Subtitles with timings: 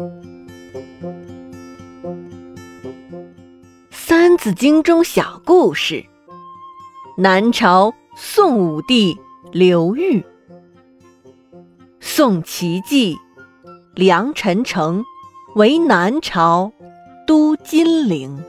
[3.90, 6.06] 《三字经》中小故事：
[7.18, 9.18] 南朝宋武帝
[9.52, 10.24] 刘裕，
[12.00, 13.18] 宋齐继，
[13.94, 15.04] 梁陈城
[15.54, 16.72] 为南朝
[17.26, 18.42] 都金陵。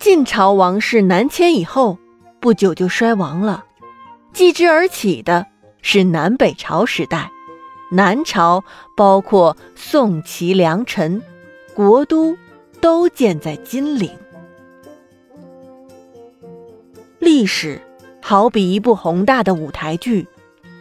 [0.00, 1.98] 晋朝王室南迁以后，
[2.40, 3.64] 不久就衰亡了，
[4.32, 5.46] 继之而起的
[5.82, 7.30] 是南北朝时代。
[7.92, 8.64] 南朝
[8.96, 11.20] 包括宋、齐、梁、陈，
[11.74, 12.34] 国都
[12.80, 14.10] 都建在金陵。
[17.18, 17.82] 历史
[18.22, 20.26] 好比一部宏大的舞台剧，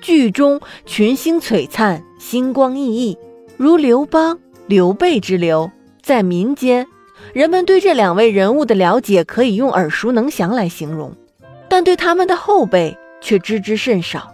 [0.00, 3.18] 剧中群星璀璨，星光熠熠，
[3.56, 5.68] 如刘邦、刘备之流。
[6.00, 6.86] 在民间，
[7.32, 11.12] 人们对这两位人物的了解可以用耳熟能详来形容，
[11.68, 14.32] 但对他们的后辈却知之甚少。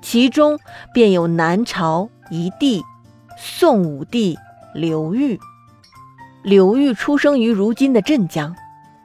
[0.00, 0.60] 其中
[0.94, 2.82] 便有南朝一帝，
[3.38, 4.36] 宋武帝
[4.74, 5.38] 刘裕。
[6.42, 8.54] 刘裕出生于如今的镇江。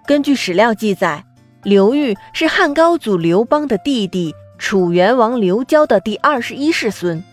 [0.05, 1.23] 根据史料记载，
[1.63, 7.23] 刘裕是汉高祖刘邦的弟弟，楚元王刘交的第二十一世孙。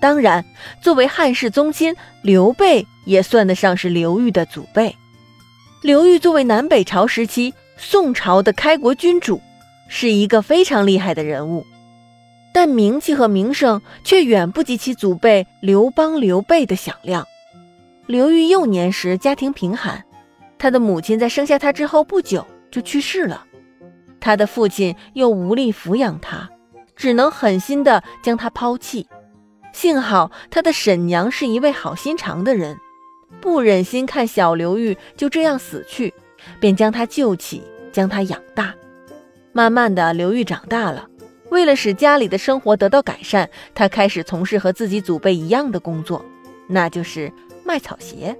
[0.00, 0.44] 当然，
[0.80, 4.96] 作为汉室宗亲，刘备也算得上是刘裕的祖辈。
[5.82, 9.40] 刘裕作为南北朝时期宋朝的开国君主，
[9.88, 11.66] 是一个非常厉害的人物。
[12.54, 17.26] 但名气和名声却远不及其祖辈刘邦、刘备的响亮。
[18.06, 20.04] 刘裕幼年时家庭贫寒，
[20.58, 23.46] 他的母亲在生下他之后不久就去世了，
[24.20, 26.50] 他的父亲又无力抚养他，
[26.94, 29.08] 只能狠心的将他抛弃。
[29.72, 32.76] 幸好他的婶娘是一位好心肠的人，
[33.40, 36.12] 不忍心看小刘裕就这样死去，
[36.60, 38.74] 便将他救起，将他养大。
[39.52, 41.08] 慢慢的，刘裕长大了。
[41.52, 46.24] 为了使家里的生活得到改善，他开始从事和自己祖辈一样的工作，
[46.66, 47.30] 那就是
[47.62, 48.34] 卖草鞋。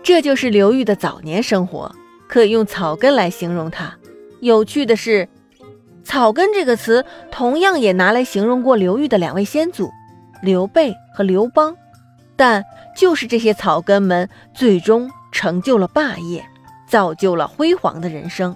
[0.00, 1.92] 这就是刘裕的早年生活，
[2.28, 3.92] 可以用草根来形容他。
[4.38, 5.28] 有趣的是，
[6.04, 9.90] 草根这个词同样也拿来形容过刘裕的两位先祖
[10.42, 11.76] 刘备和刘邦，
[12.36, 12.64] 但
[12.96, 16.46] 就是这些草根们最终成就了霸业，
[16.86, 18.54] 造就了辉煌的人生。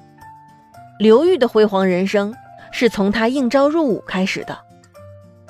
[1.00, 2.33] 刘裕的辉煌人生。
[2.73, 4.59] 是从他应召入伍开始的。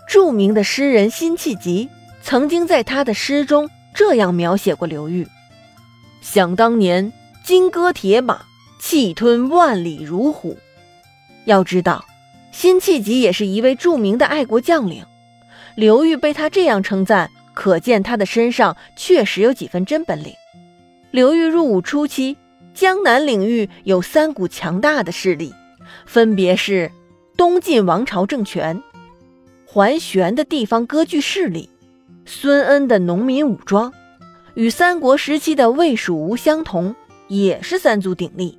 [0.09, 1.89] 著名的诗人辛弃疾
[2.23, 5.27] 曾经在他的诗中这样描写过刘裕
[6.23, 7.13] ：“想当年，
[7.45, 8.41] 金戈铁马，
[8.81, 10.57] 气吞万里如虎。”
[11.45, 12.05] 要知道，
[12.53, 15.05] 辛弃疾也是一位著名的爱国将领。
[15.75, 20.33] 刘裕被他这样称赞，可见他的身上确实有几分真本领。
[21.11, 22.37] 刘裕入伍初期，
[22.75, 25.55] 江南领域有三股强大的势力，
[26.07, 26.91] 分别是。
[27.39, 28.83] 东晋王朝政权，
[29.65, 31.71] 桓玄的地方割据势力，
[32.27, 33.93] 孙恩的农民武装，
[34.55, 36.97] 与三国时期的魏、蜀、吴相同，
[37.29, 38.59] 也是三足鼎立。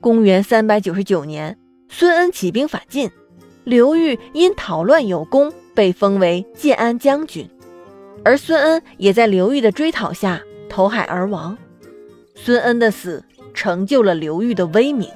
[0.00, 1.58] 公元三百九十九年，
[1.90, 3.10] 孙恩起兵反晋，
[3.64, 7.46] 刘裕因讨乱有功，被封为建安将军，
[8.24, 11.58] 而孙恩也在刘裕的追讨下投海而亡。
[12.34, 13.22] 孙恩的死，
[13.52, 15.10] 成就了刘裕的威名。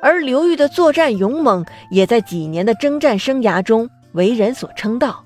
[0.00, 5.24] 而刘裕的作战勇猛，也在几年的征战生涯中为人所称道。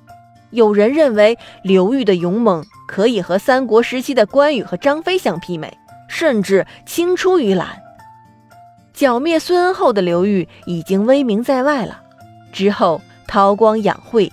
[0.51, 5.77] 有人认为刘裕的勇猛可以和三国时期的关羽和张飞相媲美，
[6.09, 7.83] 甚至青出于蓝。
[8.93, 12.03] 剿灭孙恩后的刘裕已经威名在外了。
[12.53, 14.31] 之后韬光养晦，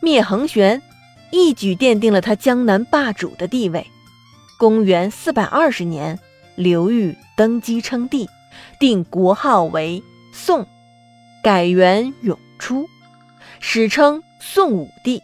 [0.00, 0.82] 灭桓玄，
[1.30, 3.86] 一举奠定了他江南霸主的地位。
[4.58, 6.18] 公元四百二十年，
[6.56, 8.28] 刘裕登基称帝。
[8.78, 10.66] 定国号为宋，
[11.42, 12.88] 改元永初，
[13.60, 15.22] 史称宋武帝。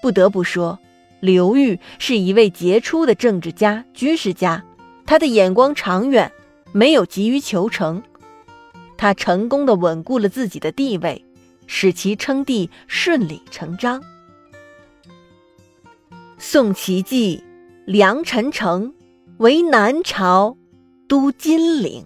[0.00, 0.78] 不得不说，
[1.20, 4.64] 刘裕是一位杰出的政治家、军事家，
[5.04, 6.30] 他的眼光长远，
[6.72, 8.02] 没有急于求成。
[8.96, 11.24] 他成功的稳固了自己的地位，
[11.66, 14.02] 使其称帝顺理成章。
[16.38, 17.42] 宋齐继，
[17.84, 18.94] 梁陈城
[19.38, 20.56] 为南朝
[21.08, 22.04] 都金陵。